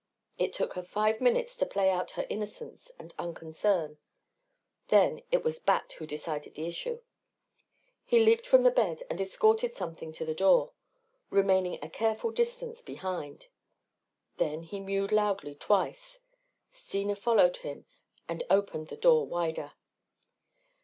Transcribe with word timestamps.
It 0.39 0.51
took 0.51 0.73
her 0.73 0.81
five 0.81 1.21
minutes 1.21 1.55
to 1.57 1.63
play 1.67 1.91
out 1.91 2.13
her 2.17 2.25
innocence 2.27 2.91
and 2.97 3.13
unconcern. 3.19 3.99
Then 4.87 5.21
it 5.29 5.43
was 5.43 5.59
Bat 5.59 5.93
who 5.99 6.07
decided 6.07 6.55
the 6.55 6.65
issue. 6.65 7.01
He 8.03 8.19
leaped 8.25 8.47
from 8.47 8.61
the 8.63 8.71
bed 8.71 9.03
and 9.11 9.21
escorted 9.21 9.73
something 9.73 10.11
to 10.13 10.25
the 10.25 10.33
door, 10.33 10.71
remaining 11.29 11.77
a 11.83 11.87
careful 11.87 12.31
distance 12.31 12.81
behind. 12.81 13.49
Then 14.37 14.63
he 14.63 14.79
mewed 14.79 15.11
loudly 15.11 15.53
twice. 15.53 16.21
Steena 16.71 17.15
followed 17.15 17.57
him 17.57 17.85
and 18.27 18.43
opened 18.49 18.87
the 18.87 18.97
door 18.97 19.27
wider. 19.27 19.73